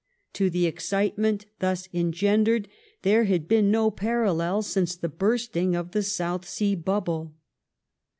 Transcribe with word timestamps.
To 0.33 0.49
the 0.49 0.65
excitement 0.65 1.45
thus 1.59 1.87
engendered 1.93 2.67
there 3.03 3.25
had 3.25 3.47
been 3.47 3.69
no 3.69 3.91
parallel 3.91 4.63
since 4.63 4.95
the 4.95 5.09
bursting 5.09 5.75
of 5.75 5.91
the 5.91 6.01
South 6.01 6.43
Sea 6.49 6.73
Bubble. 6.73 7.35